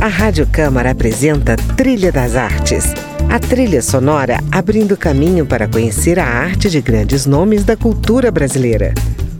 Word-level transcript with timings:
A 0.00 0.06
Rádio 0.06 0.46
Câmara 0.50 0.92
apresenta 0.92 1.56
Trilha 1.76 2.10
das 2.10 2.34
Artes. 2.34 2.94
A 3.28 3.38
trilha 3.38 3.82
sonora 3.82 4.38
abrindo 4.50 4.96
caminho 4.96 5.44
para 5.44 5.68
conhecer 5.68 6.18
a 6.18 6.24
arte 6.24 6.70
de 6.70 6.80
grandes 6.80 7.26
nomes 7.26 7.64
da 7.66 7.76
cultura 7.76 8.30
brasileira. 8.30 8.94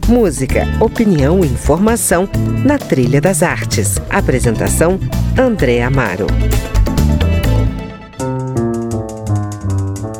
Música, 0.07 0.67
opinião 0.79 1.43
e 1.43 1.47
informação 1.47 2.29
na 2.63 2.77
Trilha 2.77 3.19
das 3.19 3.41
Artes. 3.41 3.99
Apresentação: 4.07 4.99
André 5.35 5.81
Amaro. 5.81 6.27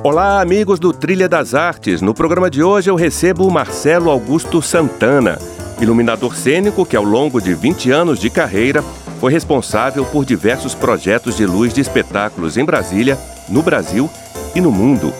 Olá, 0.04 0.42
amigos 0.42 0.80
do 0.80 0.92
Trilha 0.92 1.30
das 1.30 1.54
Artes. 1.54 2.02
No 2.02 2.16
programa 2.16 2.50
de 2.50 2.64
hoje 2.64 2.90
eu 2.90 2.96
recebo 2.96 3.46
o 3.46 3.52
Marcelo 3.52 4.10
Augusto 4.10 4.60
Santana, 4.60 5.38
iluminador 5.80 6.36
cênico 6.36 6.84
que 6.84 6.96
ao 6.96 7.04
longo 7.04 7.40
de 7.40 7.54
20 7.54 7.92
anos 7.92 8.20
de 8.20 8.32
carreira 8.32 8.84
foi 9.22 9.32
responsável 9.32 10.04
por 10.04 10.26
diversos 10.26 10.74
projetos 10.74 11.38
de 11.38 11.46
luz 11.46 11.72
de 11.72 11.80
espetáculos 11.80 12.58
em 12.58 12.66
Brasília, 12.66 13.20
no 13.48 13.62
Brasil 13.62 14.10
e 14.56 14.60
no 14.60 14.72
mundo. 14.72 15.14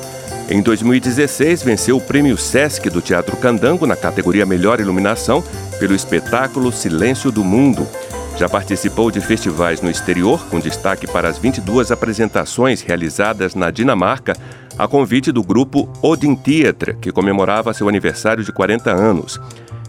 Em 0.50 0.60
2016, 0.60 1.62
venceu 1.62 1.98
o 1.98 2.02
Prêmio 2.02 2.36
Sesc 2.36 2.90
do 2.90 3.00
Teatro 3.00 3.38
Candango 3.38 3.86
na 3.86 3.96
categoria 3.96 4.44
Melhor 4.44 4.80
Iluminação 4.80 5.44
pelo 5.78 5.94
espetáculo 5.94 6.72
Silêncio 6.72 7.32
do 7.32 7.44
Mundo. 7.44 7.88
Já 8.38 8.50
participou 8.50 9.12
de 9.12 9.22
festivais 9.22 9.82
no 9.82 9.92
exterior, 9.92 10.48
com 10.48 10.60
destaque 10.60 11.06
para 11.06 11.30
as 11.30 11.38
22 11.38 11.92
apresentações 11.92 12.82
realizadas 12.82 13.54
na 13.54 13.70
Dinamarca, 13.70 14.34
a 14.80 14.88
convite 14.88 15.32
do 15.32 15.44
grupo 15.44 15.88
Odin 16.02 16.34
Theatre, 16.34 16.96
que 16.96 17.12
comemorava 17.12 17.72
seu 17.72 17.88
aniversário 17.88 18.44
de 18.44 18.52
40 18.52 18.90
anos. 18.90 19.40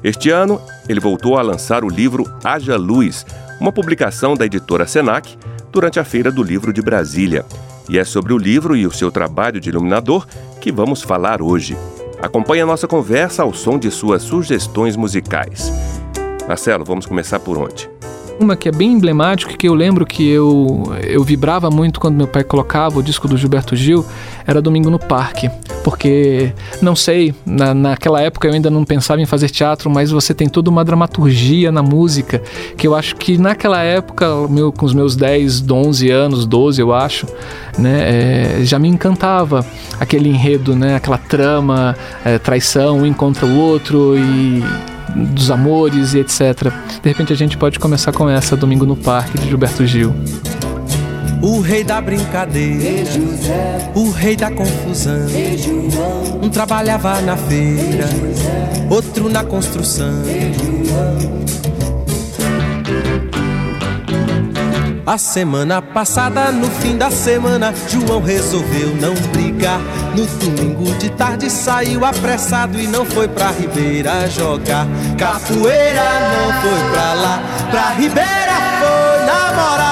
Este 0.04 0.30
ano, 0.30 0.60
ele 0.88 0.98
voltou 0.98 1.38
a 1.38 1.42
lançar 1.42 1.84
o 1.84 1.88
livro 1.88 2.30
Haja 2.42 2.76
Luz, 2.76 3.24
uma 3.62 3.70
publicação 3.70 4.34
da 4.34 4.44
editora 4.44 4.88
Senac 4.88 5.38
durante 5.70 6.00
a 6.00 6.04
Feira 6.04 6.32
do 6.32 6.42
Livro 6.42 6.72
de 6.72 6.82
Brasília. 6.82 7.46
E 7.88 7.96
é 7.96 8.04
sobre 8.04 8.32
o 8.32 8.38
livro 8.38 8.74
e 8.74 8.88
o 8.88 8.90
seu 8.90 9.08
trabalho 9.08 9.60
de 9.60 9.68
iluminador 9.68 10.26
que 10.60 10.72
vamos 10.72 11.00
falar 11.00 11.40
hoje. 11.40 11.76
Acompanhe 12.20 12.62
a 12.62 12.66
nossa 12.66 12.88
conversa 12.88 13.44
ao 13.44 13.54
som 13.54 13.78
de 13.78 13.88
suas 13.88 14.22
sugestões 14.24 14.96
musicais. 14.96 15.72
Marcelo, 16.48 16.84
vamos 16.84 17.06
começar 17.06 17.38
por 17.38 17.56
onde? 17.56 17.91
Uma 18.42 18.56
que 18.56 18.68
é 18.68 18.72
bem 18.72 18.94
emblemática, 18.94 19.56
que 19.56 19.68
eu 19.68 19.72
lembro 19.72 20.04
que 20.04 20.28
eu, 20.28 20.92
eu 21.00 21.22
vibrava 21.22 21.70
muito 21.70 22.00
quando 22.00 22.16
meu 22.16 22.26
pai 22.26 22.42
colocava 22.42 22.98
o 22.98 23.02
disco 23.02 23.28
do 23.28 23.36
Gilberto 23.36 23.76
Gil, 23.76 24.04
era 24.44 24.60
Domingo 24.60 24.90
no 24.90 24.98
Parque. 24.98 25.48
Porque, 25.84 26.52
não 26.80 26.96
sei, 26.96 27.32
na, 27.46 27.72
naquela 27.72 28.20
época 28.20 28.48
eu 28.48 28.52
ainda 28.52 28.68
não 28.68 28.84
pensava 28.84 29.20
em 29.20 29.26
fazer 29.26 29.48
teatro, 29.48 29.88
mas 29.88 30.10
você 30.10 30.34
tem 30.34 30.48
toda 30.48 30.68
uma 30.68 30.84
dramaturgia 30.84 31.70
na 31.70 31.84
música, 31.84 32.42
que 32.76 32.84
eu 32.84 32.96
acho 32.96 33.14
que 33.14 33.38
naquela 33.38 33.80
época, 33.80 34.26
meu, 34.48 34.72
com 34.72 34.86
os 34.86 34.92
meus 34.92 35.14
10, 35.14 35.70
11 35.70 36.10
anos, 36.10 36.44
12 36.44 36.80
eu 36.80 36.92
acho, 36.92 37.26
né, 37.78 38.58
é, 38.60 38.64
já 38.64 38.76
me 38.76 38.88
encantava 38.88 39.64
aquele 40.00 40.28
enredo, 40.28 40.74
né, 40.74 40.96
aquela 40.96 41.18
trama, 41.18 41.96
é, 42.24 42.40
traição, 42.40 42.98
um 42.98 43.06
encontra 43.06 43.46
o 43.46 43.56
outro 43.56 44.18
e 44.18 44.64
dos 45.14 45.50
amores 45.50 46.14
e 46.14 46.18
etc. 46.18 46.72
De 47.02 47.08
repente 47.08 47.32
a 47.32 47.36
gente 47.36 47.56
pode 47.56 47.78
começar 47.78 48.12
com 48.12 48.28
essa 48.28 48.56
Domingo 48.56 48.86
no 48.86 48.96
Parque 48.96 49.38
de 49.38 49.48
Gilberto 49.48 49.86
Gil. 49.86 50.14
O 51.42 51.60
rei 51.60 51.82
da 51.82 52.00
brincadeira, 52.00 53.10
o 53.96 54.10
rei 54.10 54.36
da 54.36 54.50
confusão. 54.50 55.26
Um 56.40 56.48
trabalhava 56.48 57.20
na 57.20 57.36
feira, 57.36 58.08
outro 58.88 59.28
na 59.28 59.42
construção. 59.42 60.22
A 65.04 65.18
semana 65.18 65.82
passada, 65.82 66.52
no 66.52 66.70
fim 66.70 66.96
da 66.96 67.10
semana, 67.10 67.74
João 67.88 68.22
resolveu 68.22 68.94
não 69.00 69.14
brigar. 69.32 69.80
No 70.16 70.24
domingo 70.26 70.94
de 70.94 71.10
tarde 71.10 71.50
saiu 71.50 72.04
apressado 72.04 72.78
e 72.78 72.86
não 72.86 73.04
foi 73.04 73.26
pra 73.26 73.50
Ribeira 73.50 74.28
jogar. 74.28 74.86
Capoeira 75.18 76.04
não 76.04 76.62
foi 76.62 76.90
pra 76.92 77.12
lá, 77.14 77.42
pra 77.68 77.90
Ribeira 77.90 78.52
foi 78.78 79.26
namorar. 79.26 79.91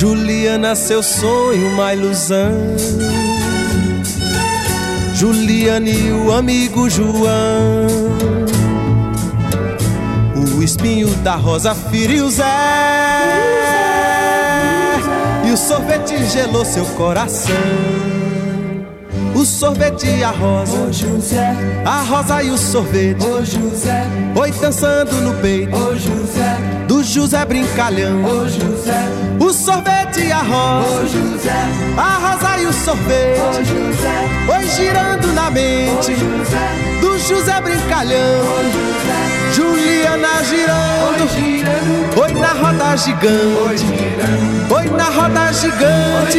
Juliana, 0.00 0.74
seu 0.74 1.02
sonho, 1.02 1.74
uma 1.74 1.92
ilusão. 1.92 2.74
Juliana 5.14 5.90
e 5.90 6.10
o 6.10 6.32
amigo 6.32 6.88
João. 6.88 7.86
O 10.56 10.62
espinho 10.62 11.10
da 11.16 11.36
rosa 11.36 11.74
feriu 11.74 12.30
Zé. 12.30 12.46
E 15.46 15.50
o 15.52 15.56
sorvete 15.58 16.24
gelou 16.30 16.64
seu 16.64 16.86
coração 16.96 18.19
o 19.40 19.44
sorvete 19.46 20.06
e 20.06 20.22
a 20.22 20.30
rosa. 20.30 20.78
Ô 20.78 20.92
José, 20.92 21.56
a 21.86 22.02
rosa 22.02 22.42
e 22.42 22.50
o 22.50 22.58
sorvete. 22.58 23.24
Ô 23.24 23.42
José, 23.42 24.04
oi 24.34 24.52
dançando 24.52 25.12
no 25.22 25.34
peito. 25.40 25.74
Ô 25.74 25.96
José, 25.96 26.58
do 26.86 27.02
José 27.02 27.42
brincalhão. 27.46 28.22
Ô 28.22 28.46
José, 28.46 29.08
o 29.40 29.50
sorvete 29.50 30.20
e 30.26 30.30
a 30.30 30.42
rosa. 30.42 30.90
Ô 30.90 31.06
José, 31.06 31.66
a 31.96 32.18
rosa 32.18 32.58
e 32.58 32.66
o 32.66 32.72
sorvete. 32.72 33.40
Ô 33.40 33.52
José, 33.64 34.58
oi 34.58 34.68
girando 34.68 35.32
na 35.32 35.50
mente. 35.50 36.12
Ô 36.12 36.16
José, 36.16 36.98
do 37.00 37.09
José 37.30 37.60
brincalhão. 37.60 38.90
Juliana 39.52 40.42
girando, 40.44 41.22
oi, 41.22 41.28
girando, 41.28 42.20
oi 42.20 42.32
na 42.34 42.48
roda 42.48 42.96
gigante, 42.96 43.84
oi, 44.70 44.76
oi 44.76 44.90
na 44.96 45.04
roda 45.04 45.52
gigante, 45.52 46.38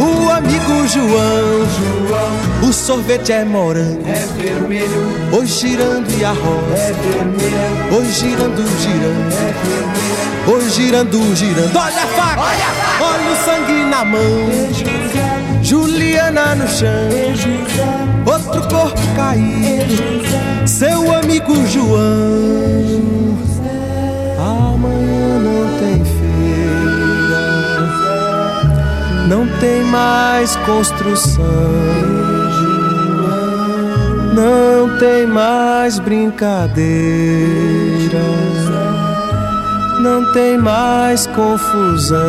oi, 0.00 0.04
o 0.04 0.30
amigo 0.30 0.86
João, 0.88 1.66
João, 1.76 2.68
o 2.68 2.72
sorvete 2.72 3.32
é 3.32 3.44
morango, 3.44 4.02
é 4.06 4.26
vermelho, 4.40 5.30
oi 5.32 5.46
girando 5.46 6.10
e 6.16 6.24
a 6.24 6.30
rosa, 6.30 6.74
é 6.76 7.94
oi 7.94 8.12
girando, 8.12 8.64
girando, 8.80 9.32
é 10.46 10.50
oi 10.50 10.70
girando, 10.70 11.36
girando, 11.36 11.76
olha 11.76 12.02
a 12.02 12.06
faca, 12.06 12.40
olha, 12.40 12.66
a 12.66 12.72
faca. 12.72 13.04
olha 13.04 13.30
o 13.30 13.36
sangue 13.44 13.84
na 13.90 14.04
mão, 14.04 14.22
Juliana 15.72 16.54
no 16.54 16.68
chão, 16.68 17.08
outro 18.26 18.60
corpo 18.68 19.00
caído, 19.16 20.68
seu 20.68 21.14
amigo 21.14 21.66
João. 21.66 23.38
Amanhã 24.38 25.38
não 25.38 25.78
tem 25.78 26.04
feira, 26.04 27.40
não 29.28 29.48
tem 29.60 29.82
mais 29.84 30.56
construção, 30.56 31.42
não 34.34 34.98
tem 34.98 35.26
mais 35.26 35.98
brincadeira, 35.98 36.82
não 40.02 40.30
tem 40.34 40.58
mais 40.58 41.26
confusão. 41.28 42.20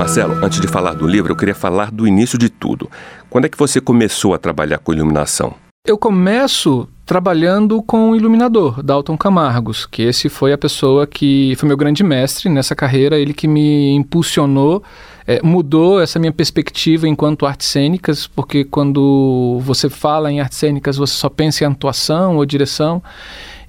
Marcelo, 0.00 0.42
antes 0.42 0.58
de 0.58 0.66
falar 0.66 0.94
do 0.94 1.06
livro, 1.06 1.30
eu 1.30 1.36
queria 1.36 1.54
falar 1.54 1.90
do 1.90 2.08
início 2.08 2.38
de 2.38 2.48
tudo. 2.48 2.90
Quando 3.28 3.44
é 3.44 3.50
que 3.50 3.58
você 3.58 3.82
começou 3.82 4.32
a 4.32 4.38
trabalhar 4.38 4.78
com 4.78 4.94
iluminação? 4.94 5.52
Eu 5.86 5.98
começo 5.98 6.88
trabalhando 7.04 7.82
com 7.82 8.12
o 8.12 8.16
iluminador, 8.16 8.82
Dalton 8.82 9.14
Camargos, 9.18 9.84
que 9.84 10.00
esse 10.00 10.30
foi 10.30 10.54
a 10.54 10.58
pessoa 10.58 11.06
que 11.06 11.54
foi 11.58 11.68
meu 11.68 11.76
grande 11.76 12.02
mestre 12.02 12.48
nessa 12.48 12.74
carreira, 12.74 13.18
ele 13.18 13.34
que 13.34 13.46
me 13.46 13.90
impulsionou, 13.94 14.82
é, 15.26 15.42
mudou 15.42 16.00
essa 16.00 16.18
minha 16.18 16.32
perspectiva 16.32 17.06
enquanto 17.06 17.44
artes 17.44 17.66
cênicas, 17.66 18.26
porque 18.26 18.64
quando 18.64 19.58
você 19.60 19.90
fala 19.90 20.32
em 20.32 20.40
artes 20.40 20.56
cênicas, 20.56 20.96
você 20.96 21.12
só 21.12 21.28
pensa 21.28 21.62
em 21.62 21.66
atuação 21.66 22.38
ou 22.38 22.46
direção, 22.46 23.02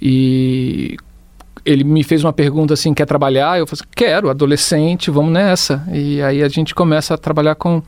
e 0.02 0.96
ele 1.66 1.84
me 1.84 2.04
fez 2.04 2.24
uma 2.24 2.34
pergunta 2.34 2.74
assim, 2.74 2.94
quer 2.94 3.06
trabalhar? 3.06 3.60
Eu 3.60 3.68
falei, 3.68 3.86
quero, 3.96 4.30
adolescente, 4.30 5.12
vamos 5.12 5.32
nessa. 5.32 5.88
E 5.92 6.22
aí 6.22 6.42
a 6.42 6.48
gente 6.48 6.74
começa 6.74 7.14
a 7.14 7.18
trabalhar 7.18 7.56
com, 7.56 7.82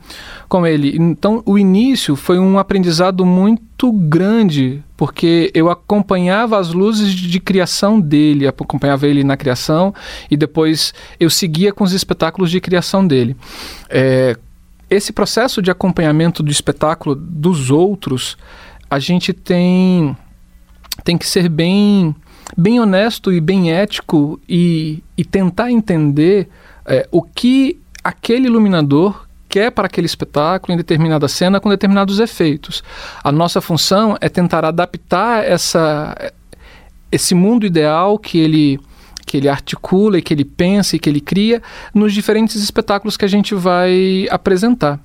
com 0.48 0.66
ele. 0.66 0.96
Então, 0.96 1.42
o 1.44 1.58
início 1.58 2.14
foi 2.14 2.38
um 2.38 2.58
aprendizado 2.58 3.26
muito 3.26 3.92
grande, 3.92 4.82
porque 4.96 5.50
eu 5.54 5.68
acompanhava 5.70 6.58
as 6.58 6.72
luzes 6.72 7.10
de 7.10 7.40
criação 7.40 8.00
dele, 8.00 8.46
acompanhava 8.46 9.06
ele 9.06 9.24
na 9.24 9.36
criação 9.36 9.92
e 10.30 10.36
depois 10.36 10.94
eu 11.18 11.28
seguia 11.28 11.72
com 11.72 11.82
os 11.82 11.92
espetáculos 11.92 12.50
de 12.50 12.60
criação 12.60 13.06
dele. 13.06 13.36
É, 13.90 14.36
esse 14.88 15.12
processo 15.12 15.60
de 15.60 15.70
acompanhamento 15.70 16.42
do 16.42 16.52
espetáculo 16.52 17.16
dos 17.16 17.70
outros, 17.70 18.36
a 18.88 19.00
gente 19.00 19.32
tem, 19.32 20.16
tem 21.02 21.18
que 21.18 21.26
ser 21.26 21.48
bem 21.48 22.14
bem 22.56 22.80
honesto 22.80 23.32
e 23.32 23.40
bem 23.40 23.72
ético 23.72 24.40
e, 24.48 25.02
e 25.16 25.24
tentar 25.24 25.70
entender 25.70 26.48
é, 26.86 27.08
o 27.10 27.22
que 27.22 27.78
aquele 28.02 28.46
iluminador 28.46 29.26
quer 29.48 29.70
para 29.70 29.86
aquele 29.86 30.06
espetáculo 30.06 30.74
em 30.74 30.76
determinada 30.76 31.28
cena 31.28 31.60
com 31.60 31.68
determinados 31.68 32.18
efeitos. 32.18 32.82
A 33.22 33.30
nossa 33.30 33.60
função 33.60 34.16
é 34.20 34.28
tentar 34.28 34.64
adaptar 34.64 35.44
essa, 35.44 36.14
esse 37.10 37.34
mundo 37.34 37.64
ideal 37.64 38.18
que 38.18 38.38
ele 38.38 38.80
que 39.26 39.38
ele 39.38 39.48
articula 39.48 40.18
e 40.18 40.22
que 40.22 40.34
ele 40.34 40.44
pensa 40.44 40.96
e 40.96 40.98
que 40.98 41.08
ele 41.08 41.20
cria 41.20 41.62
nos 41.94 42.12
diferentes 42.12 42.62
espetáculos 42.62 43.16
que 43.16 43.24
a 43.24 43.28
gente 43.28 43.54
vai 43.54 44.26
apresentar. 44.30 45.00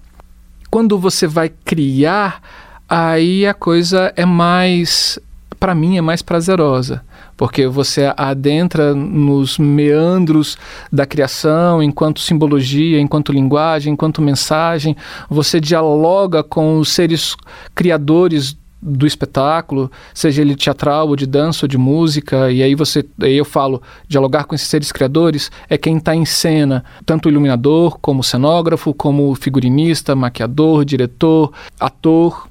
Quando 0.69 0.99
você 0.99 1.25
vai 1.25 1.47
criar, 1.47 2.41
aí 2.87 3.47
a 3.47 3.53
coisa 3.53 4.11
é 4.17 4.25
mais, 4.25 5.17
para 5.57 5.73
mim, 5.73 5.97
é 5.97 6.01
mais 6.01 6.21
prazerosa 6.21 7.01
porque 7.39 7.67
você 7.67 8.13
adentra 8.17 8.93
nos 8.93 9.57
meandros 9.57 10.57
da 10.91 11.05
criação, 11.05 11.81
enquanto 11.81 12.19
simbologia, 12.19 12.99
enquanto 12.99 13.31
linguagem, 13.31 13.93
enquanto 13.93 14.21
mensagem, 14.21 14.93
você 15.29 15.57
dialoga 15.57 16.43
com 16.43 16.79
os 16.79 16.89
seres 16.89 17.37
criadores 17.73 18.57
do 18.81 19.07
espetáculo, 19.07 19.89
seja 20.13 20.41
ele 20.41 20.53
teatral 20.53 21.07
ou 21.07 21.15
de 21.15 21.25
dança 21.25 21.63
ou 21.63 21.69
de 21.69 21.77
música, 21.77 22.51
e 22.51 22.61
aí 22.61 22.75
você, 22.75 23.05
aí 23.21 23.37
eu 23.37 23.45
falo, 23.45 23.81
dialogar 24.05 24.43
com 24.43 24.53
esses 24.53 24.67
seres 24.67 24.91
criadores 24.91 25.49
é 25.69 25.77
quem 25.77 25.95
está 25.95 26.13
em 26.13 26.25
cena, 26.25 26.83
tanto 27.05 27.27
o 27.27 27.29
iluminador, 27.29 27.97
como 28.01 28.19
o 28.19 28.23
cenógrafo, 28.23 28.93
como 28.93 29.31
o 29.31 29.35
figurinista, 29.35 30.13
maquiador, 30.13 30.83
diretor, 30.83 31.53
ator, 31.79 32.48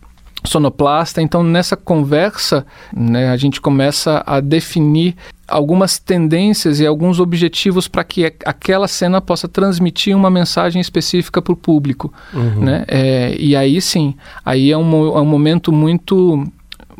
sonoplasta. 0.48 1.22
Então, 1.22 1.42
nessa 1.42 1.76
conversa, 1.76 2.66
né, 2.94 3.30
a 3.30 3.36
gente 3.36 3.60
começa 3.60 4.22
a 4.26 4.40
definir 4.40 5.14
algumas 5.46 5.98
tendências 5.98 6.78
e 6.78 6.86
alguns 6.86 7.18
objetivos 7.18 7.88
para 7.88 8.04
que 8.04 8.26
aquela 8.44 8.86
cena 8.86 9.20
possa 9.20 9.48
transmitir 9.48 10.14
uma 10.14 10.30
mensagem 10.30 10.80
específica 10.80 11.40
para 11.40 11.52
o 11.52 11.56
público. 11.56 12.12
Uhum. 12.34 12.64
Né? 12.64 12.84
É, 12.86 13.34
e 13.38 13.56
aí 13.56 13.80
sim, 13.80 14.14
aí 14.44 14.70
é 14.70 14.76
um, 14.76 15.16
é 15.16 15.20
um 15.20 15.26
momento 15.26 15.72
muito 15.72 16.44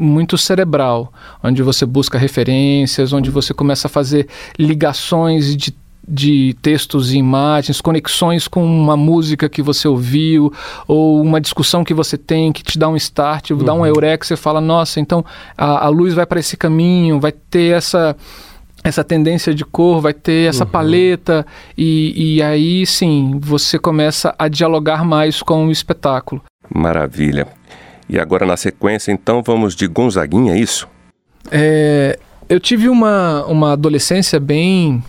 muito 0.01 0.39
cerebral, 0.39 1.13
onde 1.43 1.61
você 1.61 1.85
busca 1.85 2.17
referências, 2.17 3.13
onde 3.13 3.33
você 3.33 3.53
começa 3.53 3.89
a 3.89 3.91
fazer 3.91 4.29
ligações 4.57 5.57
de 5.57 5.75
de 6.09 6.57
textos 6.63 7.13
e 7.13 7.19
imagens, 7.19 7.81
conexões 7.81 8.49
com 8.49 8.65
uma 8.65 8.97
música 8.97 9.49
que 9.49 9.61
você 9.61 9.87
ouviu, 9.87 10.53
ou 10.87 11.21
uma 11.21 11.41
discussão 11.41 11.85
que 11.85 11.93
você 11.93 12.17
tem 12.17 12.53
que 12.53 12.63
te 12.63 12.79
dá 12.79 12.89
um 12.89 12.97
start, 12.97 13.51
uhum. 13.51 13.59
dá 13.59 13.75
um 13.75 13.79
uhum. 13.79 13.87
eureka, 13.87 14.25
você 14.25 14.37
fala, 14.37 14.61
nossa, 14.61 15.01
então 15.01 15.25
a, 15.57 15.87
a 15.87 15.89
luz 15.89 16.15
vai 16.15 16.25
para 16.25 16.41
esse 16.41 16.57
caminho, 16.57 17.21
vai 17.21 17.33
ter 17.33 17.77
essa 17.77 18.17
essa 18.85 19.03
tendência 19.03 19.53
de 19.53 19.65
cor, 19.65 20.01
vai 20.01 20.15
ter 20.15 20.49
essa 20.49 20.65
uhum. 20.65 20.71
paleta, 20.71 21.45
e, 21.77 22.37
e 22.37 22.43
aí 22.43 22.87
sim 22.87 23.39
você 23.41 23.79
começa 23.79 24.35
a 24.39 24.49
dialogar 24.49 25.05
mais 25.05 25.43
com 25.43 25.67
o 25.67 25.73
espetáculo. 25.73 26.41
Maravilha. 26.73 27.47
E 28.09 28.19
agora 28.19 28.47
na 28.47 28.57
sequência, 28.57 29.13
então, 29.13 29.43
vamos 29.43 29.75
de 29.75 29.87
Gonzaguinha, 29.87 30.55
é 30.55 30.59
isso? 30.59 30.89
É, 31.51 32.19
eu 32.49 32.59
tive 32.59 32.89
uma, 32.89 33.45
uma 33.47 33.73
adolescência 33.73 34.41
bem 34.41 35.03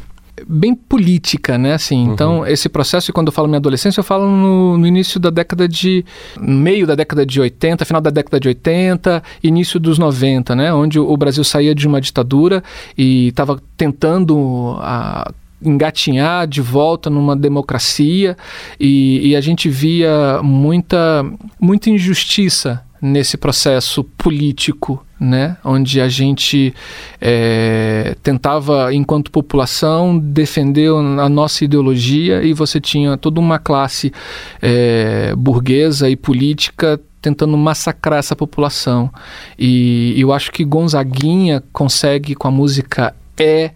bem 0.47 0.75
política, 0.75 1.57
né? 1.57 1.73
Assim, 1.73 2.07
uhum. 2.07 2.13
Então, 2.13 2.47
esse 2.47 2.69
processo, 2.69 3.11
quando 3.13 3.27
eu 3.27 3.33
falo 3.33 3.47
minha 3.47 3.57
adolescência, 3.57 3.99
eu 3.99 4.03
falo 4.03 4.29
no, 4.29 4.77
no, 4.77 4.87
início 4.87 5.19
da 5.19 5.29
década 5.29 5.67
de. 5.67 6.05
meio 6.39 6.85
da 6.85 6.95
década 6.95 7.25
de 7.25 7.39
80, 7.39 7.85
final 7.85 8.01
da 8.01 8.09
década 8.09 8.39
de 8.39 8.47
80, 8.47 9.23
início 9.43 9.79
dos 9.79 9.97
90, 9.97 10.55
né? 10.55 10.73
Onde 10.73 10.99
o 10.99 11.15
Brasil 11.17 11.43
saía 11.43 11.73
de 11.73 11.87
uma 11.87 12.01
ditadura 12.01 12.63
e 12.97 13.27
estava 13.27 13.61
tentando. 13.77 14.77
A, 14.79 15.31
engatinhar 15.61 16.47
de 16.47 16.61
volta 16.61 17.09
numa 17.09 17.35
democracia 17.35 18.37
e, 18.79 19.27
e 19.27 19.35
a 19.35 19.41
gente 19.41 19.67
via 19.67 20.39
muita, 20.41 21.25
muita 21.59 21.89
injustiça 21.89 22.81
nesse 23.01 23.37
processo 23.37 24.03
político, 24.03 25.05
né, 25.19 25.57
onde 25.63 25.99
a 25.99 26.07
gente 26.07 26.73
é, 27.19 28.15
tentava, 28.23 28.93
enquanto 28.93 29.29
população, 29.29 30.17
defender 30.17 30.89
a 30.89 31.27
nossa 31.27 31.65
ideologia 31.65 32.41
e 32.43 32.53
você 32.53 32.79
tinha 32.79 33.17
toda 33.17 33.39
uma 33.39 33.59
classe 33.59 34.13
é, 34.61 35.33
burguesa 35.35 36.09
e 36.09 36.15
política 36.15 36.99
tentando 37.21 37.57
massacrar 37.57 38.19
essa 38.19 38.35
população. 38.35 39.11
E 39.57 40.15
eu 40.17 40.31
acho 40.31 40.51
que 40.51 40.63
Gonzaguinha 40.63 41.61
consegue, 41.73 42.35
com 42.35 42.47
a 42.47 42.51
música 42.51 43.13
É, 43.41 43.71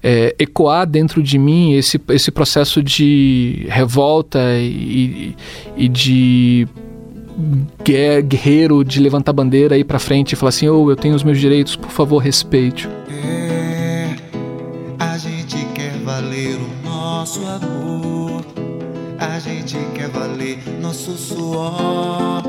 é, 0.00 0.32
ecoar 0.38 0.86
dentro 0.86 1.20
de 1.20 1.38
mim 1.38 1.72
esse, 1.72 2.00
esse 2.10 2.30
processo 2.30 2.80
de 2.80 3.66
revolta 3.68 4.38
e, 4.60 5.34
e 5.76 5.88
de 5.88 6.68
guerreiro 7.82 8.84
de 8.84 9.00
levantar 9.00 9.32
bandeira 9.32 9.76
aí 9.76 9.84
pra 9.84 9.98
frente 9.98 10.32
e 10.32 10.36
falar 10.36 10.48
assim: 10.48 10.68
oh, 10.68 10.90
eu 10.90 10.96
tenho 10.96 11.14
os 11.14 11.22
meus 11.22 11.38
direitos, 11.38 11.76
por 11.76 11.90
favor, 11.90 12.18
respeite. 12.18 12.88
É, 13.10 14.16
a 14.98 15.16
gente 15.16 15.64
quer 15.74 15.96
valer 16.04 16.56
o 16.56 16.88
nosso 16.88 17.40
amor, 17.46 18.44
a 19.18 19.38
gente 19.38 19.76
quer 19.94 20.08
valer 20.08 20.58
nosso 20.80 21.12
suor, 21.12 22.42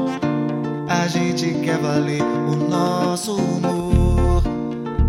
a 0.88 1.08
gente 1.08 1.54
quer 1.64 1.78
valer 1.78 2.22
o 2.22 2.56
nosso 2.70 3.36
humor, 3.36 4.44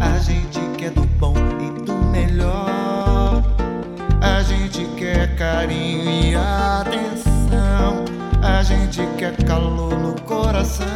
a 0.01 0.19
gente 0.19 0.61
quer 0.77 0.91
do 0.91 1.03
bom 1.19 1.35
e 1.61 1.85
do 1.85 1.95
melhor, 2.11 3.43
a 4.21 4.43
gente 4.43 4.85
quer 4.99 5.35
carinho 5.37 6.11
e 6.11 6.35
atenção. 6.35 7.30
A 8.43 8.63
gente 8.63 9.01
quer 9.19 9.37
calor 9.45 9.99
no 9.99 10.15
coração. 10.23 10.87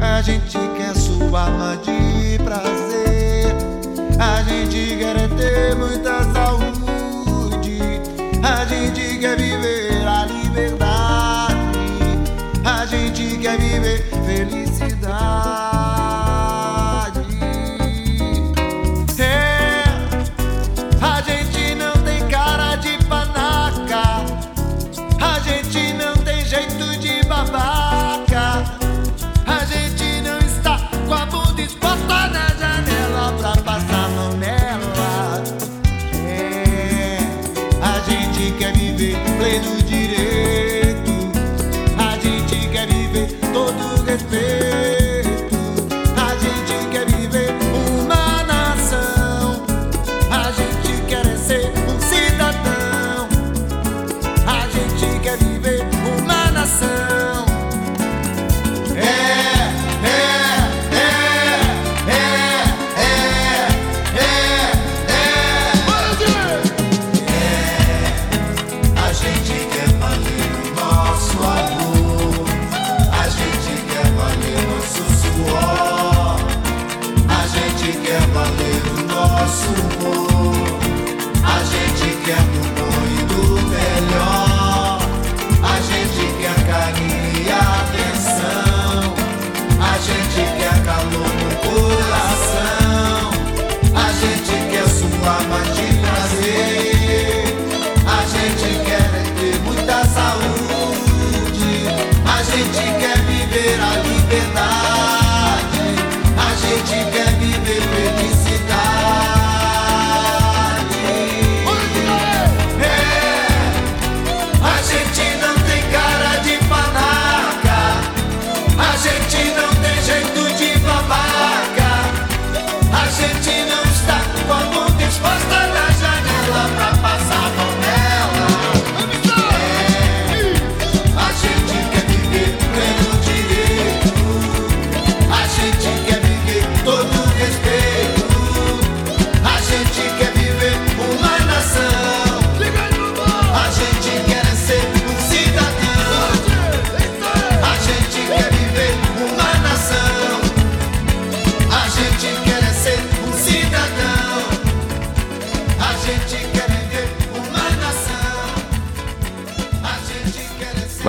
A 0.00 0.22
gente 0.22 0.56
quer 0.76 0.94
sua 0.94 1.42
alma 1.42 1.76
de 1.78 2.38
prazer. 2.42 3.54
A 4.18 4.42
gente 4.42 4.96
quer 4.96 5.28
ter 5.36 5.74
muita 5.76 6.22
saúde. 6.32 7.80
A 8.42 8.64
gente 8.66 9.18
quer 9.18 9.36
viver 9.36 10.06
a 10.06 10.26
liberdade. 10.26 11.54
A 12.64 12.86
gente 12.86 13.36
quer 13.38 13.58
viver 13.58 14.08
felicidade. 14.24 14.63
viver 38.96 39.18
pleno 39.38 39.76
de 39.88 40.03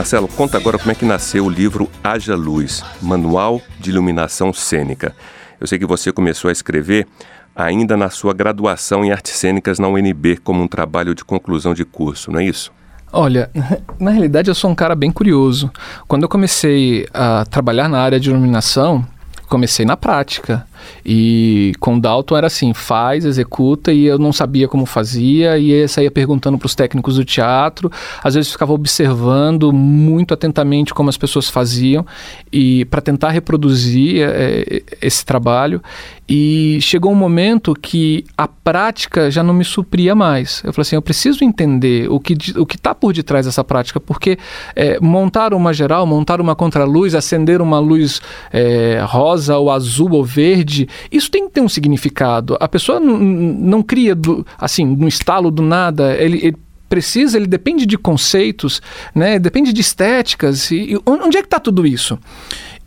Marcelo, 0.06 0.28
conta 0.28 0.56
agora 0.56 0.78
como 0.78 0.92
é 0.92 0.94
que 0.94 1.04
nasceu 1.04 1.48
o 1.48 1.50
livro 1.50 1.90
Haja 2.04 2.36
Luz, 2.36 2.84
Manual 3.02 3.60
de 3.80 3.90
Iluminação 3.90 4.54
Cênica. 4.54 5.16
Eu 5.60 5.66
sei 5.66 5.80
que 5.80 5.86
você 5.88 6.12
começou 6.12 6.50
a 6.50 6.52
escrever 6.52 7.08
ainda 7.56 7.98
na 7.98 8.12
sua 8.12 8.32
graduação 8.32 9.04
em 9.04 9.12
artes 9.12 9.32
cênicas 9.32 9.80
na 9.80 9.88
UNB 9.88 10.38
como 10.44 10.62
um 10.62 10.68
trabalho 10.68 11.16
de 11.16 11.26
conclusão 11.26 11.74
de 11.74 11.84
curso, 11.84 12.32
não 12.32 12.40
é 12.40 12.46
isso? 12.46 12.72
Olha, 13.12 13.50
na 14.00 14.12
realidade 14.12 14.48
eu 14.48 14.54
sou 14.54 14.70
um 14.70 14.76
cara 14.76 14.94
bem 14.94 15.10
curioso. 15.10 15.72
Quando 16.08 16.22
eu 16.22 16.30
comecei 16.30 17.08
a 17.12 17.44
trabalhar 17.44 17.90
na 17.90 18.00
área 18.00 18.20
de 18.20 18.30
iluminação, 18.30 19.04
comecei 19.50 19.88
na 19.88 19.98
prática. 19.98 20.68
E 21.06 21.74
com 21.80 22.00
Dalton 22.00 22.38
era 22.38 22.48
assim, 22.48 22.74
faz, 22.74 23.26
executa, 23.26 23.92
e 23.92 24.06
eu 24.06 24.18
não 24.18 24.34
sabia 24.34 24.68
como 24.68 24.86
fazia, 24.86 25.58
e 25.58 25.88
saía 25.88 26.12
perguntando 26.12 26.58
para 26.58 26.66
os 26.66 26.76
técnicos 26.76 27.16
do 27.16 27.26
teatro, 27.26 27.92
às 28.24 28.36
vezes 28.36 28.52
ficava 28.52 28.74
observando 28.74 29.72
muito 29.72 30.34
atentamente 30.34 30.94
como 30.94 31.10
as 31.10 31.18
pessoas 31.18 31.50
faziam, 31.50 32.06
e 32.52 32.86
para 32.86 33.02
tentar 33.02 33.30
reproduzir 33.30 34.22
é, 34.28 34.84
esse 35.02 35.26
trabalho. 35.26 35.82
E 36.28 36.80
chegou 36.82 37.12
um 37.12 37.16
momento 37.16 37.76
que 37.80 38.26
a 38.36 38.48
prática 38.48 39.30
já 39.30 39.44
não 39.44 39.54
me 39.54 39.64
supria 39.64 40.16
mais. 40.16 40.64
Eu 40.66 40.74
falei 40.74 40.82
assim, 40.82 40.96
eu 40.96 41.02
preciso 41.02 41.44
entender 41.44 42.10
o 42.10 42.20
que 42.20 42.36
o 42.58 42.66
que 42.66 42.76
está 42.76 42.96
por 42.96 43.14
detrás 43.14 43.46
dessa 43.46 43.64
prática, 43.64 44.00
porque 44.00 44.38
é, 44.76 45.00
montar 45.00 45.54
uma 45.54 45.72
geral, 45.72 46.08
montar 46.08 46.42
uma 46.42 46.56
contraluz, 46.56 47.14
acender 47.14 47.62
uma 47.62 47.78
luz 47.78 48.22
é, 48.52 49.04
rosa 49.06 49.58
ou 49.58 49.70
azul 49.70 50.14
ou 50.14 50.24
verde 50.24 50.75
isso 51.12 51.30
tem 51.30 51.48
que 51.48 51.54
ter 51.54 51.62
um 51.62 51.70
significado. 51.70 52.58
A 52.60 52.68
pessoa 52.68 53.00
não 53.00 53.82
cria 53.82 54.16
do, 54.16 54.46
assim, 54.58 54.86
no 54.86 55.08
estalo 55.08 55.52
do 55.52 55.62
nada, 55.62 56.14
ele, 56.16 56.40
ele 56.44 56.58
precisa, 56.88 57.38
ele 57.38 57.48
depende 57.48 57.86
de 57.86 57.98
conceitos, 57.98 58.82
né? 59.14 59.40
depende 59.40 59.74
de 59.74 59.82
estéticas. 59.82 60.72
E, 60.72 60.94
e 60.94 61.00
onde 61.06 61.38
é 61.38 61.42
que 61.42 61.48
está 61.48 61.60
tudo 61.60 61.86
isso? 61.86 62.18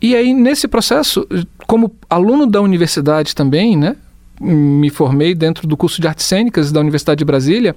E 0.01 0.15
aí, 0.15 0.33
nesse 0.33 0.67
processo, 0.67 1.27
como 1.67 1.93
aluno 2.09 2.45
da 2.45 2.61
universidade 2.61 3.35
também, 3.35 3.77
né? 3.77 3.95
me 4.39 4.89
formei 4.89 5.35
dentro 5.35 5.67
do 5.67 5.75
curso 5.75 5.99
de 6.01 6.07
artes 6.07 6.25
cênicas 6.25 6.71
da 6.71 6.79
Universidade 6.79 7.19
de 7.19 7.25
Brasília, 7.25 7.75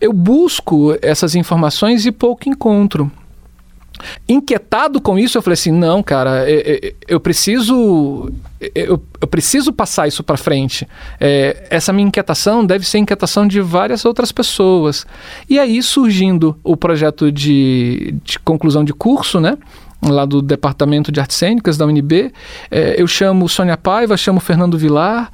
eu 0.00 0.12
busco 0.12 0.96
essas 1.00 1.34
informações 1.34 2.04
e 2.04 2.12
pouco 2.12 2.48
encontro. 2.48 3.10
Inquietado 4.28 5.00
com 5.00 5.18
isso, 5.18 5.38
eu 5.38 5.42
falei 5.42 5.54
assim: 5.54 5.70
não, 5.70 6.02
cara, 6.02 6.48
eu, 6.50 6.58
é, 6.60 6.86
é, 6.88 6.94
eu 7.08 7.20
preciso. 7.20 8.30
Eu, 8.74 9.02
eu, 9.20 9.28
preciso 9.28 9.72
passar 9.72 10.08
isso 10.08 10.22
para 10.22 10.36
frente. 10.36 10.86
É, 11.20 11.66
essa 11.70 11.92
minha 11.92 12.08
inquietação 12.08 12.64
deve 12.64 12.86
ser 12.86 12.98
inquietação 12.98 13.46
de 13.46 13.60
várias 13.60 14.04
outras 14.04 14.32
pessoas. 14.32 15.06
E 15.48 15.58
aí, 15.58 15.82
surgindo 15.82 16.56
o 16.64 16.76
projeto 16.76 17.30
de, 17.30 18.14
de 18.24 18.38
conclusão 18.38 18.84
de 18.84 18.92
curso, 18.92 19.40
né? 19.40 19.58
lá 20.02 20.24
do 20.24 20.42
Departamento 20.42 21.10
de 21.10 21.20
Artes 21.20 21.36
Cênicas 21.36 21.76
da 21.76 21.86
UNB. 21.86 22.32
É, 22.70 23.00
eu 23.00 23.06
chamo 23.06 23.48
Sônia 23.48 23.76
Paiva, 23.76 24.16
chamo 24.16 24.40
Fernando 24.40 24.76
Vilar 24.76 25.30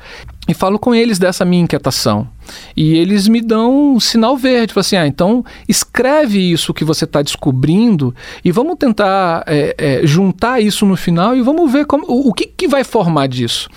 e 0.49 0.55
falo 0.55 0.79
com 0.79 0.95
eles 0.95 1.19
dessa 1.19 1.45
minha 1.45 1.63
inquietação. 1.63 2.29
E 2.77 2.97
eles 2.97 3.29
me 3.29 3.41
dão 3.41 3.95
um 3.95 4.01
sinal 4.01 4.37
verde, 4.37 4.73
falam 4.73 4.81
assim, 4.81 4.97
ah, 4.97 5.07
então 5.07 5.45
escreve 5.69 6.39
isso 6.39 6.75
que 6.75 6.85
você 6.85 7.05
está 7.05 7.23
descobrindo 7.23 8.15
e 8.45 8.51
vamos 8.51 8.77
tentar 8.79 9.45
é, 9.47 9.75
é, 9.77 10.07
juntar 10.07 10.61
isso 10.61 10.87
no 10.87 10.97
final 10.97 11.37
e 11.37 11.43
vamos 11.43 11.71
ver 11.71 11.87
como, 11.87 12.05
o, 12.07 12.29
o 12.29 12.35
que, 12.35 12.47
que 12.47 12.69
vai 12.69 12.85
formar 12.85 13.27
disso. 13.27 13.69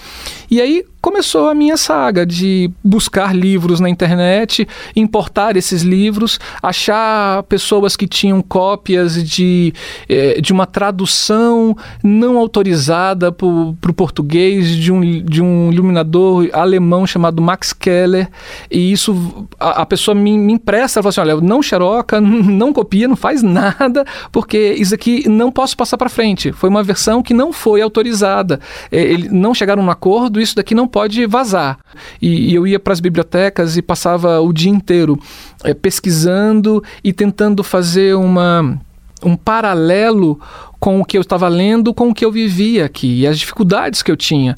E 0.50 0.62
aí 0.62 0.86
começou 1.02 1.50
a 1.50 1.54
minha 1.54 1.76
saga 1.76 2.26
de 2.26 2.72
buscar 2.84 3.36
livros 3.36 3.82
na 3.82 3.90
internet, 3.90 4.66
importar 4.96 5.58
esses 5.58 5.82
livros, 5.82 6.40
achar 6.62 7.44
pessoas 7.44 7.98
que 7.98 8.08
tinham 8.08 8.42
cópias 8.42 9.22
de, 9.22 9.74
eh, 10.08 10.40
de 10.40 10.54
uma 10.54 10.66
tradução 10.66 11.76
não 12.02 12.38
autorizada 12.38 13.32
para 13.32 13.46
o 13.46 13.94
português 13.94 14.70
de 14.70 14.94
um, 14.94 15.02
de 15.24 15.42
um 15.42 15.74
iluminador 15.74 16.48
alemão 16.54 17.06
chamado 17.06 17.42
Max 17.42 17.74
Keller. 17.74 18.30
E 18.70 18.92
isso 18.92 19.48
a, 19.60 19.82
a 19.82 19.86
pessoa 19.86 20.16
me, 20.16 20.38
me 20.38 20.54
empresta, 20.54 21.00
ela 21.00 21.04
fala 21.04 21.10
assim: 21.10 21.32
olha, 21.32 21.42
não 21.42 21.62
xeroca, 21.62 22.20
não 22.22 22.74
copia, 22.74 23.08
não 23.08 23.16
faz 23.16 23.42
nada, 23.42 24.06
porque 24.32 24.74
isso 24.74 24.94
aqui 24.94 25.28
não 25.28 25.52
posso 25.52 25.76
passar 25.76 25.98
para 25.98 26.10
frente. 26.10 26.52
Foi 26.52 26.70
uma 26.70 26.84
versão 26.84 27.22
que 27.22 27.34
não 27.34 27.52
foi 27.54 27.82
autorizada. 27.82 28.60
É, 28.92 29.02
eles 29.02 29.32
não 29.32 29.54
chegaram 29.54 29.84
no 29.84 29.92
acordo, 29.92 30.40
isso 30.40 30.56
daqui 30.56 30.76
não 30.76 30.88
pode 30.88 31.26
vazar. 31.26 31.80
E, 32.22 32.52
e 32.52 32.56
eu 32.56 32.66
ia 32.68 32.80
para 32.80 32.94
as 32.94 33.00
bibliotecas 33.00 33.78
e 33.78 33.82
passava 33.82 34.40
o 34.40 34.52
dia 34.54 34.72
inteiro 34.72 35.20
é, 35.64 35.74
pesquisando 35.74 36.84
e 37.04 37.14
tentando 37.14 37.64
fazer 37.64 38.16
uma 38.16 38.80
um 39.26 39.36
paralelo 39.36 40.40
com 40.80 41.00
o 41.00 41.06
que 41.06 41.18
eu 41.18 41.22
estava 41.22 41.48
lendo, 41.48 41.94
com 41.94 42.10
o 42.10 42.14
que 42.14 42.26
eu 42.26 42.32
vivia 42.32 42.86
aqui 42.86 43.22
e 43.22 43.28
as 43.28 43.40
dificuldades 43.40 44.04
que 44.04 44.12
eu 44.12 44.18
tinha. 44.18 44.54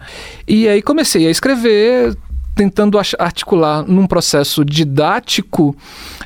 E 0.48 0.68
aí 0.68 0.82
comecei 0.82 1.28
a 1.28 1.30
escrever, 1.30 2.18
tentando 2.56 2.98
articular 2.98 3.84
num 3.86 4.08
processo 4.08 4.64
didático, 4.64 5.76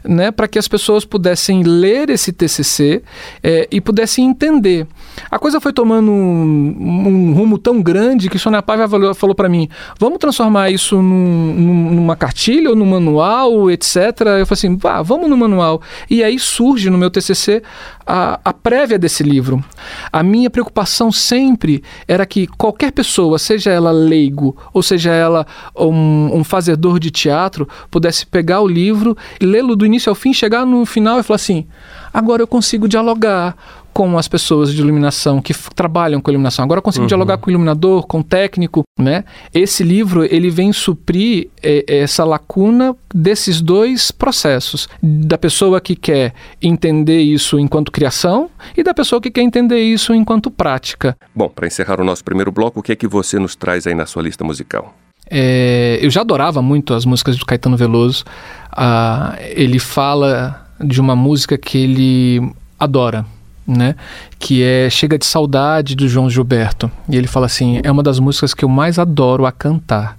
né, 0.03 0.31
para 0.31 0.47
que 0.47 0.59
as 0.59 0.67
pessoas 0.67 1.03
pudessem 1.03 1.63
ler 1.63 2.09
esse 2.09 2.31
TCC 2.31 3.01
é, 3.43 3.67
e 3.71 3.81
pudessem 3.81 4.25
entender. 4.25 4.87
A 5.29 5.39
coisa 5.39 5.59
foi 5.59 5.73
tomando 5.73 6.11
um, 6.11 6.75
um 7.07 7.33
rumo 7.33 7.57
tão 7.57 7.81
grande 7.81 8.29
que 8.29 8.37
Sônia 8.37 8.61
Paiva 8.61 8.87
falou, 8.87 9.13
falou 9.13 9.35
para 9.35 9.49
mim: 9.49 9.67
vamos 9.99 10.19
transformar 10.19 10.69
isso 10.69 11.01
num, 11.01 11.91
numa 11.91 12.15
cartilha 12.15 12.69
ou 12.69 12.75
num 12.75 12.85
manual, 12.85 13.69
etc. 13.69 13.95
Eu 13.95 14.45
falei 14.45 14.45
assim: 14.51 14.77
vá, 14.77 15.01
vamos 15.01 15.29
no 15.29 15.35
manual. 15.35 15.81
E 16.09 16.23
aí 16.23 16.37
surge 16.39 16.89
no 16.89 16.97
meu 16.97 17.09
TCC 17.09 17.61
a, 18.05 18.39
a 18.43 18.53
prévia 18.53 18.97
desse 18.97 19.23
livro. 19.23 19.63
A 20.11 20.23
minha 20.23 20.49
preocupação 20.49 21.11
sempre 21.11 21.83
era 22.07 22.25
que 22.25 22.47
qualquer 22.47 22.91
pessoa, 22.91 23.37
seja 23.37 23.71
ela 23.71 23.91
leigo 23.91 24.57
ou 24.73 24.81
seja 24.81 25.11
ela 25.11 25.45
um, 25.77 26.18
um 26.27 26.43
fazedor 26.43 26.99
de 26.99 27.11
teatro, 27.11 27.67
pudesse 27.89 28.25
pegar 28.25 28.61
o 28.61 28.67
livro, 28.67 29.17
lê-lo 29.41 29.75
do 29.75 29.85
início 29.85 30.09
ao 30.09 30.15
fim, 30.15 30.33
chegar 30.33 30.65
no 30.65 30.85
final 30.85 31.19
e 31.19 31.23
falar 31.23 31.35
assim: 31.35 31.65
agora 32.13 32.41
eu 32.41 32.47
consigo 32.47 32.87
dialogar 32.87 33.55
com 33.93 34.17
as 34.17 34.27
pessoas 34.27 34.73
de 34.73 34.81
iluminação 34.81 35.41
que 35.41 35.53
trabalham 35.75 36.21
com 36.21 36.31
iluminação. 36.31 36.63
Agora 36.63 36.79
eu 36.79 36.81
consigo 36.81 37.03
uhum. 37.03 37.07
dialogar 37.07 37.37
com 37.37 37.47
o 37.47 37.51
iluminador, 37.51 38.07
com 38.07 38.19
o 38.19 38.23
técnico, 38.23 38.83
né? 38.97 39.25
Esse 39.53 39.83
livro 39.83 40.23
ele 40.23 40.49
vem 40.49 40.71
suprir 40.71 41.49
é, 41.61 41.83
essa 41.87 42.23
lacuna 42.23 42.95
desses 43.13 43.61
dois 43.61 44.11
processos, 44.11 44.87
da 45.01 45.37
pessoa 45.37 45.81
que 45.81 45.95
quer 45.95 46.33
entender 46.61 47.19
isso 47.19 47.59
enquanto 47.59 47.91
criação 47.91 48.49
e 48.77 48.83
da 48.83 48.93
pessoa 48.93 49.19
que 49.19 49.31
quer 49.31 49.41
entender 49.41 49.79
isso 49.79 50.13
enquanto 50.13 50.49
prática. 50.49 51.17
Bom, 51.35 51.49
para 51.49 51.67
encerrar 51.67 51.99
o 51.99 52.03
nosso 52.03 52.23
primeiro 52.23 52.51
bloco, 52.51 52.79
o 52.79 52.83
que 52.83 52.93
é 52.93 52.95
que 52.95 53.07
você 53.07 53.37
nos 53.37 53.55
traz 53.55 53.85
aí 53.85 53.95
na 53.95 54.05
sua 54.05 54.23
lista 54.23 54.43
musical? 54.43 54.95
É, 55.29 55.99
eu 56.01 56.09
já 56.09 56.21
adorava 56.21 56.61
muito 56.61 56.93
as 56.93 57.05
músicas 57.05 57.37
do 57.37 57.45
Caetano 57.45 57.77
Veloso. 57.77 58.25
Ah, 58.71 59.37
ele 59.39 59.79
fala 59.79 60.65
de 60.83 60.99
uma 60.99 61.15
música 61.15 61.57
que 61.57 61.77
ele 61.77 62.51
adora, 62.79 63.25
né? 63.67 63.95
Que 64.39 64.63
é 64.63 64.89
Chega 64.89 65.17
de 65.17 65.25
Saudade 65.25 65.95
do 65.95 66.07
João 66.07 66.29
Gilberto. 66.29 66.89
E 67.07 67.15
ele 67.15 67.27
fala 67.27 67.45
assim: 67.45 67.79
é 67.83 67.91
uma 67.91 68.01
das 68.01 68.19
músicas 68.19 68.53
que 68.53 68.65
eu 68.65 68.69
mais 68.69 68.97
adoro 68.97 69.45
a 69.45 69.51
cantar, 69.51 70.17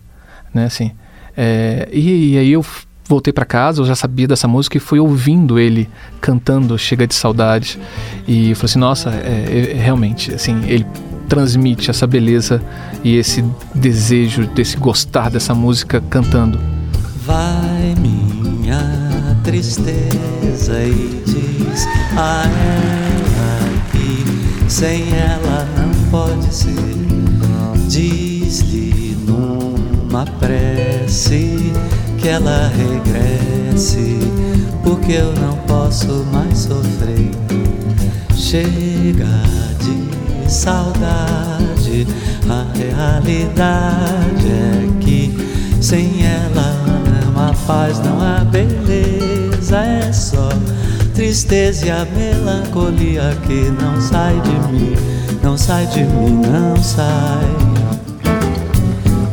né? 0.54 0.66
Assim, 0.66 0.92
é, 1.36 1.88
e, 1.92 2.34
e 2.34 2.38
aí 2.38 2.52
eu 2.52 2.64
voltei 3.08 3.32
para 3.32 3.44
casa, 3.44 3.80
eu 3.80 3.86
já 3.86 3.96
sabia 3.96 4.28
dessa 4.28 4.46
música 4.46 4.76
e 4.76 4.80
fui 4.80 5.00
ouvindo 5.00 5.58
ele 5.58 5.90
cantando 6.20 6.78
Chega 6.78 7.06
de 7.08 7.14
Saudade. 7.14 7.78
E 8.28 8.50
eu 8.50 8.56
falei 8.56 8.66
assim: 8.66 8.78
nossa, 8.78 9.10
é, 9.10 9.72
é, 9.72 9.74
realmente, 9.74 10.32
assim, 10.32 10.62
ele 10.66 10.86
transmite 11.30 11.88
essa 11.88 12.08
beleza 12.08 12.60
e 13.04 13.16
esse 13.16 13.42
desejo 13.72 14.48
desse 14.48 14.76
gostar 14.76 15.30
dessa 15.30 15.54
música 15.54 16.02
cantando. 16.10 16.58
Vai 17.24 17.94
minha 18.00 19.36
tristeza 19.44 20.82
e 20.82 21.22
diz 21.24 21.86
a 22.16 22.44
ela 22.44 23.60
que 23.92 24.70
sem 24.70 25.08
ela 25.14 25.66
não 25.78 26.10
pode 26.10 26.52
ser. 26.52 26.74
Diz-lhe 27.88 29.16
numa 29.24 30.24
prece 30.24 31.72
que 32.18 32.28
ela 32.28 32.70
regresse, 32.76 34.18
porque 34.82 35.12
eu 35.12 35.32
não 35.34 35.56
posso 35.66 36.24
mais 36.32 36.58
sofrer. 36.58 37.30
Chega 38.36 39.26
de 39.80 39.99
saudade, 40.50 42.06
a 42.48 42.66
realidade 42.76 44.46
é 44.46 45.00
que 45.00 45.34
sem 45.80 46.22
ela 46.24 46.74
não 47.24 47.42
há 47.42 47.54
paz, 47.66 47.98
não 48.00 48.20
há 48.20 48.44
beleza, 48.44 49.78
é 49.78 50.12
só 50.12 50.48
tristeza 51.14 51.86
e 51.86 51.90
a 51.90 52.06
melancolia 52.16 53.36
que 53.46 53.70
não 53.70 54.00
sai 54.00 54.40
de 54.40 54.72
mim, 54.72 54.94
não 55.42 55.56
sai 55.56 55.86
de 55.86 56.02
mim, 56.04 56.40
não 56.40 56.76
sai. 56.82 57.46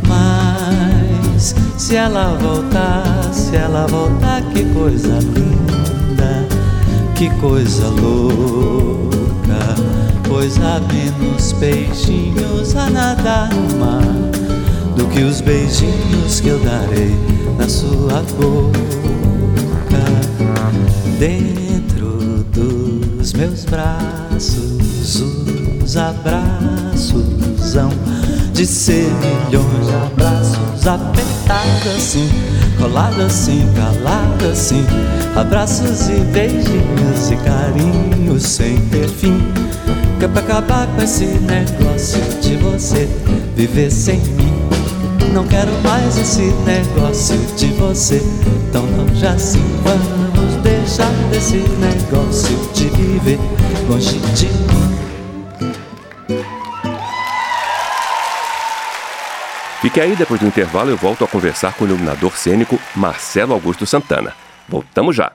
Mas 0.07 1.55
se 1.77 1.95
ela 1.95 2.37
voltar, 2.37 3.29
se 3.31 3.55
ela 3.55 3.87
voltar, 3.87 4.41
que 4.53 4.65
coisa 4.73 5.19
linda, 5.19 6.45
que 7.15 7.29
coisa 7.39 7.87
louca, 7.87 9.17
pois 10.39 10.55
há 10.59 10.79
menos 10.93 11.51
beijinhos 11.53 12.75
a 12.75 12.91
nadar 12.91 13.49
no 13.51 13.79
mar 13.79 14.03
do 14.95 15.07
que 15.07 15.23
os 15.23 15.41
beijinhos 15.41 16.39
que 16.39 16.49
eu 16.49 16.59
darei 16.59 17.15
na 17.57 17.67
sua 17.67 18.21
boca. 18.37 18.77
Dentro 21.17 22.45
dos 22.53 23.33
meus 23.33 23.65
braços, 23.65 25.46
os 25.87 25.95
abraços 25.95 27.75
hão 27.77 27.89
de 28.51 28.65
ser 28.65 29.09
milhões 29.47 29.87
de 29.87 29.95
abraços 29.95 30.85
apertados 30.85 31.87
assim, 31.95 32.29
colados 32.77 33.19
assim, 33.21 33.65
calados 33.73 34.47
assim, 34.51 34.85
abraços 35.33 36.09
e 36.09 36.19
beijinhos 36.33 37.31
e 37.31 37.37
carinhos 37.37 38.43
sem 38.43 38.77
ter 38.89 39.07
fim. 39.07 39.41
Que 40.19 40.25
é 40.25 40.27
pra 40.27 40.41
acabar 40.41 40.87
com 40.87 41.03
esse 41.03 41.23
negócio 41.23 42.19
de 42.41 42.57
você 42.57 43.07
viver 43.55 43.89
sem 43.89 44.19
mim. 44.19 44.53
Não 45.33 45.47
quero 45.47 45.71
mais 45.83 46.17
esse 46.17 46.53
negócio 46.65 47.37
de 47.55 47.67
você 47.67 48.21
tão 48.73 48.83
longe 48.97 49.25
assim. 49.25 49.63
Vamos 49.85 50.55
deixar 50.63 51.11
desse 51.31 51.63
negócio 51.79 52.57
de 52.73 52.89
viver 52.89 53.39
longe 53.89 54.19
de 54.35 54.47
mim. 54.47 54.86
Fique 59.81 60.01
aí, 60.01 60.15
depois 60.15 60.39
do 60.39 60.47
intervalo 60.47 60.89
eu 60.89 60.97
volto 60.97 61.23
a 61.23 61.27
conversar 61.27 61.73
com 61.73 61.85
o 61.85 61.87
iluminador 61.87 62.35
cênico 62.35 62.79
Marcelo 62.95 63.53
Augusto 63.53 63.85
Santana. 63.85 64.33
Voltamos 64.67 65.15
já. 65.15 65.31